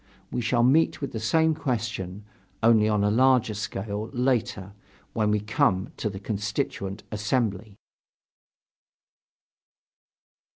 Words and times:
We 0.31 0.41
shall 0.41 0.63
meet 0.63 0.99
with 0.99 1.11
the 1.11 1.19
same 1.19 1.53
question, 1.53 2.25
only 2.63 2.89
on 2.89 3.03
a 3.03 3.11
larger 3.11 3.53
scale, 3.53 4.07
later, 4.13 4.73
when 5.13 5.29
we 5.29 5.39
come 5.39 5.91
to 5.97 6.09
the 6.09 6.19
Constituent 6.19 7.03
Assembly. 7.11 7.77